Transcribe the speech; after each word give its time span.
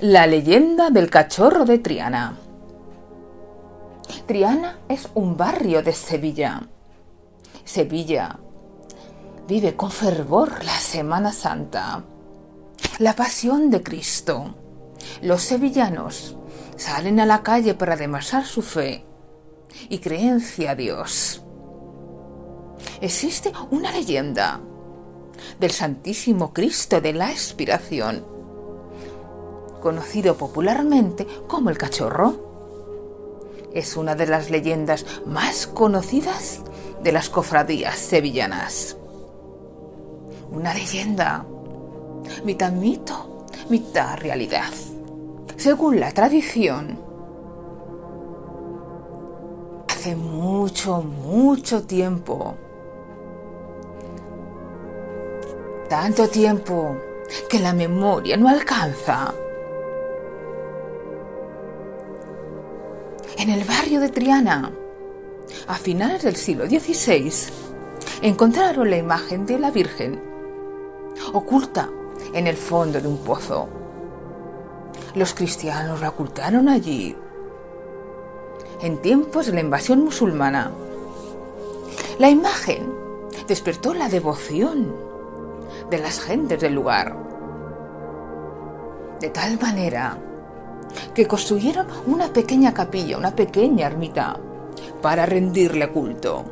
La 0.00 0.28
leyenda 0.28 0.90
del 0.90 1.10
cachorro 1.10 1.64
de 1.64 1.80
Triana. 1.80 2.38
Triana 4.28 4.78
es 4.88 5.08
un 5.14 5.36
barrio 5.36 5.82
de 5.82 5.92
Sevilla. 5.92 6.62
Sevilla 7.64 8.38
vive 9.48 9.74
con 9.74 9.90
fervor 9.90 10.64
la 10.64 10.78
Semana 10.78 11.32
Santa, 11.32 12.04
la 13.00 13.16
pasión 13.16 13.70
de 13.70 13.82
Cristo. 13.82 14.54
Los 15.20 15.42
sevillanos 15.42 16.36
salen 16.76 17.18
a 17.18 17.26
la 17.26 17.42
calle 17.42 17.74
para 17.74 17.96
demostrar 17.96 18.46
su 18.46 18.62
fe 18.62 19.04
y 19.88 19.98
creencia 19.98 20.70
a 20.70 20.74
Dios. 20.76 21.42
Existe 23.00 23.50
una 23.72 23.90
leyenda 23.90 24.60
del 25.58 25.72
Santísimo 25.72 26.52
Cristo 26.52 27.00
de 27.00 27.14
la 27.14 27.32
Expiración, 27.32 28.37
conocido 29.80 30.36
popularmente 30.36 31.26
como 31.46 31.70
el 31.70 31.78
cachorro. 31.78 32.34
Es 33.72 33.96
una 33.96 34.14
de 34.14 34.26
las 34.26 34.50
leyendas 34.50 35.04
más 35.26 35.66
conocidas 35.66 36.60
de 37.02 37.12
las 37.12 37.28
cofradías 37.28 37.96
sevillanas. 37.96 38.96
Una 40.50 40.74
leyenda, 40.74 41.44
mitad 42.44 42.72
mito, 42.72 43.46
mitad 43.68 44.18
realidad. 44.18 44.72
Según 45.56 46.00
la 46.00 46.12
tradición, 46.12 46.98
hace 49.88 50.16
mucho, 50.16 51.02
mucho 51.02 51.82
tiempo, 51.82 52.54
tanto 55.88 56.28
tiempo 56.28 56.96
que 57.48 57.58
la 57.58 57.72
memoria 57.72 58.36
no 58.36 58.48
alcanza. 58.48 59.34
En 63.38 63.50
el 63.50 63.62
barrio 63.62 64.00
de 64.00 64.08
Triana, 64.08 64.72
a 65.68 65.74
finales 65.76 66.24
del 66.24 66.34
siglo 66.34 66.66
XVI, 66.66 67.32
encontraron 68.20 68.90
la 68.90 68.96
imagen 68.96 69.46
de 69.46 69.60
la 69.60 69.70
Virgen 69.70 70.20
oculta 71.32 71.88
en 72.34 72.48
el 72.48 72.56
fondo 72.56 73.00
de 73.00 73.06
un 73.06 73.18
pozo. 73.18 73.68
Los 75.14 75.34
cristianos 75.34 76.00
la 76.00 76.08
ocultaron 76.08 76.68
allí 76.68 77.16
en 78.82 79.00
tiempos 79.00 79.46
de 79.46 79.52
la 79.52 79.60
invasión 79.60 80.02
musulmana. 80.02 80.72
La 82.18 82.30
imagen 82.30 82.92
despertó 83.46 83.94
la 83.94 84.08
devoción 84.08 84.92
de 85.88 85.98
las 85.98 86.18
gentes 86.18 86.58
del 86.58 86.74
lugar. 86.74 87.16
De 89.20 89.30
tal 89.30 89.60
manera 89.60 90.18
que 91.14 91.26
construyeron 91.26 91.86
una 92.06 92.32
pequeña 92.32 92.72
capilla, 92.74 93.18
una 93.18 93.34
pequeña 93.34 93.86
ermita, 93.86 94.38
para 95.02 95.26
rendirle 95.26 95.88
culto. 95.90 96.44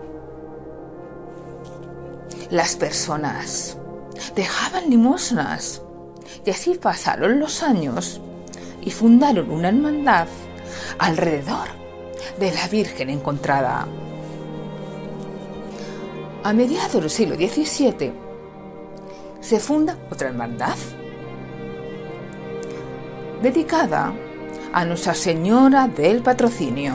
Las 2.50 2.76
personas 2.76 3.76
dejaban 4.34 4.88
limosnas 4.88 5.82
y 6.44 6.50
así 6.50 6.74
pasaron 6.74 7.40
los 7.40 7.62
años 7.62 8.20
y 8.82 8.90
fundaron 8.90 9.50
una 9.50 9.68
hermandad 9.68 10.28
alrededor 10.98 11.68
de 12.38 12.52
la 12.52 12.68
Virgen 12.68 13.10
encontrada. 13.10 13.86
A 16.44 16.52
mediados 16.52 16.92
del 16.92 17.10
siglo 17.10 17.34
XVII 17.34 18.12
se 19.40 19.58
funda 19.58 19.96
otra 20.10 20.28
hermandad 20.28 20.76
dedicada 23.42 24.12
a 24.72 24.84
Nuestra 24.84 25.14
Señora 25.14 25.88
del 25.88 26.22
Patrocinio. 26.22 26.94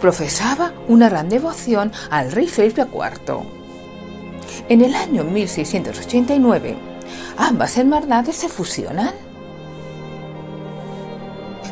Profesaba 0.00 0.72
una 0.88 1.08
gran 1.08 1.28
devoción 1.28 1.92
al 2.10 2.32
rey 2.32 2.48
Felipe 2.48 2.82
IV. 2.82 3.40
En 4.68 4.82
el 4.82 4.94
año 4.94 5.24
1689, 5.24 6.76
ambas 7.38 7.76
hermandades 7.76 8.36
se 8.36 8.48
fusionan. 8.48 9.12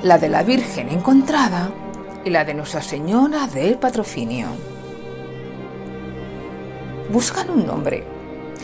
La 0.02 0.18
de 0.18 0.28
la 0.28 0.42
Virgen 0.42 0.88
encontrada 0.88 1.70
y 2.24 2.30
la 2.30 2.44
de 2.44 2.54
Nuestra 2.54 2.82
Señora 2.82 3.46
del 3.46 3.76
Patrocinio. 3.76 4.48
Buscan 7.12 7.50
un 7.50 7.66
nombre 7.66 8.04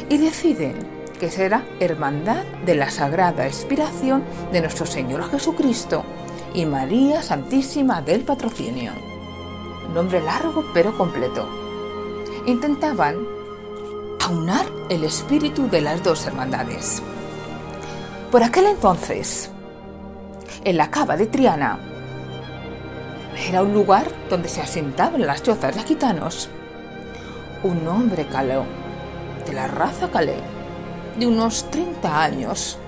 y 0.09 0.19
deciden 0.19 0.96
que 1.16 1.31
será 1.31 1.65
Hermandad 1.81 2.44
de 2.65 2.75
la 2.75 2.91
Sagrada 2.91 3.47
Expiración 3.47 4.25
de 4.53 4.60
nuestro 4.60 4.87
Señor 4.87 5.28
Jesucristo 5.31 6.04
y 6.54 6.66
María 6.66 7.22
Santísima 7.22 8.03
del 8.03 8.22
Patrocinio. 8.22 8.93
Nombre 9.93 10.22
largo 10.22 10.65
pero 10.75 10.97
completo. 10.97 11.49
Intentaban 12.47 13.16
aunar 14.25 14.66
el 14.88 15.04
espíritu 15.04 15.69
de 15.69 15.81
las 15.81 16.03
dos 16.03 16.27
hermandades. 16.27 17.03
Por 18.31 18.43
aquel 18.43 18.66
entonces, 18.66 19.50
en 20.65 20.77
la 20.77 20.91
cava 20.91 21.16
de 21.16 21.27
Triana, 21.27 21.78
era 23.48 23.62
un 23.62 23.72
lugar 23.72 24.06
donde 24.31 24.48
se 24.48 24.60
asentaban 24.60 25.27
las 25.27 25.43
chozas 25.43 25.75
de 25.75 25.83
gitanos. 25.83 26.48
Un 27.62 27.87
hombre 27.87 28.27
caló, 28.27 28.65
de 29.47 29.53
la 29.53 29.69
raza 29.69 30.10
calé, 30.10 30.56
de 31.19 31.27
unos 31.27 31.71
30 31.71 32.22
años 32.22 32.78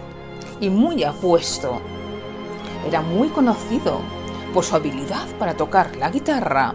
y 0.60 0.70
muy 0.70 1.04
apuesto. 1.04 1.80
Era 2.86 3.00
muy 3.00 3.28
conocido 3.28 4.00
por 4.52 4.64
su 4.64 4.76
habilidad 4.76 5.26
para 5.38 5.54
tocar 5.54 5.96
la 5.96 6.10
guitarra 6.10 6.74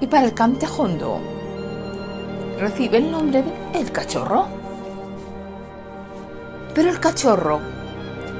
y 0.00 0.06
para 0.06 0.26
el 0.26 0.34
cante 0.34 0.66
hondo. 0.66 1.20
Recibe 2.58 2.98
el 2.98 3.10
nombre 3.10 3.42
de 3.42 3.80
El 3.80 3.90
Cachorro. 3.90 4.46
Pero 6.74 6.88
el 6.88 6.98
cachorro 7.00 7.60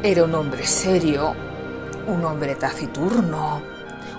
era 0.03 0.25
un 0.25 0.35
hombre 0.35 0.67
serio, 0.67 1.35
un 2.07 2.25
hombre 2.25 2.55
taciturno, 2.55 3.61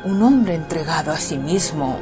un 0.06 0.22
hombre 0.22 0.54
entregado 0.54 1.12
a 1.12 1.18
sí 1.18 1.38
mismo, 1.38 1.98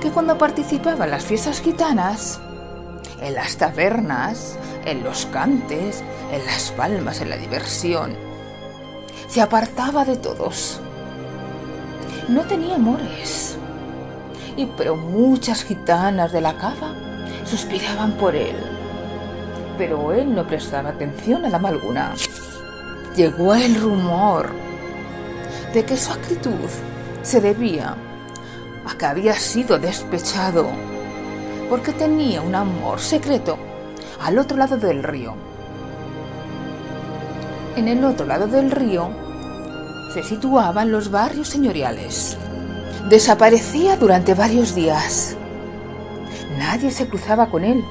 que 0.00 0.10
cuando 0.10 0.36
participaba 0.36 1.04
en 1.04 1.12
las 1.12 1.24
fiestas 1.24 1.60
gitanas, 1.60 2.40
en 3.20 3.34
las 3.34 3.56
tabernas, 3.56 4.56
en 4.84 5.02
los 5.02 5.26
cantes, 5.26 6.02
en 6.32 6.44
las 6.46 6.70
palmas, 6.72 7.20
en 7.20 7.30
la 7.30 7.36
diversión. 7.36 8.16
Se 9.28 9.40
apartaba 9.40 10.04
de 10.04 10.16
todos. 10.16 10.80
No 12.28 12.42
tenía 12.42 12.76
amores. 12.76 13.56
Y 14.56 14.66
pero 14.66 14.96
muchas 14.96 15.64
gitanas 15.64 16.32
de 16.32 16.40
la 16.40 16.56
cava 16.56 16.94
suspiraban 17.44 18.12
por 18.12 18.34
él. 18.34 18.56
Pero 19.76 20.12
él 20.12 20.34
no 20.34 20.46
prestaba 20.46 20.90
atención 20.90 21.44
a 21.44 21.48
la 21.48 21.58
alguna. 21.58 22.14
Llegó 23.16 23.54
el 23.54 23.80
rumor 23.80 24.50
de 25.72 25.84
que 25.84 25.96
su 25.96 26.12
actitud 26.12 26.70
se 27.22 27.40
debía 27.40 27.96
a 28.86 28.96
que 28.96 29.06
había 29.06 29.34
sido 29.34 29.78
despechado 29.78 30.93
porque 31.74 31.92
tenía 31.92 32.40
un 32.40 32.54
amor 32.54 33.00
secreto 33.00 33.58
al 34.20 34.38
otro 34.38 34.56
lado 34.56 34.76
del 34.76 35.02
río. 35.02 35.34
En 37.74 37.88
el 37.88 38.04
otro 38.04 38.26
lado 38.26 38.46
del 38.46 38.70
río 38.70 39.10
se 40.14 40.22
situaban 40.22 40.92
los 40.92 41.10
barrios 41.10 41.48
señoriales. 41.48 42.36
Desaparecía 43.08 43.96
durante 43.96 44.34
varios 44.34 44.76
días. 44.76 45.36
Nadie 46.58 46.92
se 46.92 47.08
cruzaba 47.08 47.50
con 47.50 47.64
él. 47.64 47.84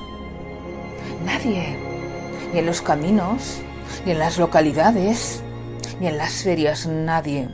Nadie. 1.25 1.77
Ni 2.53 2.59
en 2.59 2.65
los 2.65 2.81
caminos, 2.81 3.57
ni 4.05 4.13
en 4.13 4.19
las 4.19 4.37
localidades, 4.37 5.43
ni 5.99 6.07
en 6.07 6.17
las 6.17 6.41
ferias, 6.41 6.87
nadie. 6.87 7.49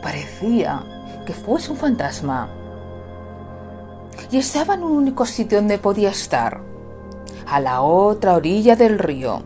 Parecía 0.00 0.84
que 1.26 1.32
fuese 1.32 1.72
un 1.72 1.76
fantasma. 1.76 2.61
Y 4.32 4.38
estaba 4.38 4.74
en 4.74 4.82
un 4.82 4.92
único 4.92 5.26
sitio 5.26 5.58
donde 5.58 5.76
podía 5.76 6.08
estar, 6.08 6.62
a 7.46 7.60
la 7.60 7.82
otra 7.82 8.32
orilla 8.32 8.76
del 8.76 8.98
río, 8.98 9.42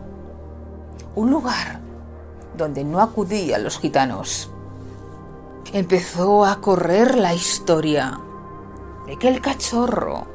un 1.13 1.29
lugar 1.29 1.81
donde 2.55 2.85
no 2.85 3.01
acudían 3.01 3.65
los 3.65 3.79
gitanos. 3.79 4.49
Empezó 5.73 6.45
a 6.45 6.61
correr 6.61 7.17
la 7.17 7.33
historia 7.33 8.17
de 9.07 9.17
que 9.17 9.27
el 9.27 9.41
cachorro 9.41 10.25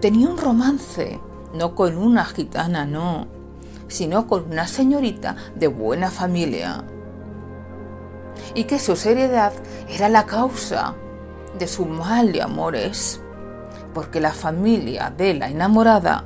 tenía 0.00 0.28
un 0.28 0.38
romance, 0.38 1.18
no 1.52 1.74
con 1.74 1.98
una 1.98 2.24
gitana, 2.24 2.86
no, 2.86 3.26
sino 3.88 4.28
con 4.28 4.44
una 4.44 4.68
señorita 4.68 5.34
de 5.56 5.66
buena 5.66 6.12
familia, 6.12 6.84
y 8.54 8.62
que 8.62 8.78
su 8.78 8.94
seriedad 8.94 9.52
era 9.88 10.08
la 10.08 10.24
causa 10.24 10.94
de 11.58 11.66
su 11.66 11.84
mal 11.84 12.30
de 12.30 12.42
amores, 12.42 13.20
porque 13.98 14.20
la 14.20 14.30
familia 14.30 15.10
de 15.10 15.34
la 15.34 15.48
enamorada 15.48 16.22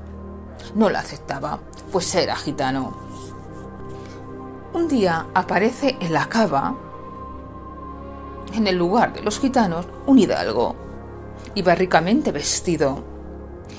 no 0.75 0.91
la 0.91 0.99
aceptaba, 0.99 1.59
pues 1.91 2.15
era 2.15 2.37
gitano. 2.37 2.95
Un 4.75 4.89
día 4.89 5.25
aparece 5.33 5.97
en 5.99 6.13
la 6.13 6.29
cava, 6.29 6.77
en 8.53 8.67
el 8.67 8.77
lugar 8.77 9.15
de 9.15 9.23
los 9.23 9.41
gitanos, 9.41 9.87
un 10.05 10.19
hidalgo. 10.19 10.77
Iba 11.55 11.75
ricamente 11.75 12.31
vestido 12.31 13.03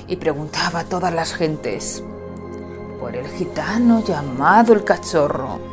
y 0.07 0.15
preguntaba 0.15 0.79
a 0.79 0.85
todas 0.85 1.13
las 1.13 1.35
gentes 1.35 2.03
por 2.99 3.15
el 3.15 3.27
gitano 3.27 4.03
llamado 4.03 4.73
el 4.73 4.83
cachorro 4.83 5.72